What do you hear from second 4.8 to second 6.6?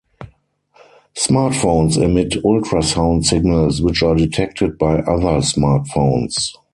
other smartphones.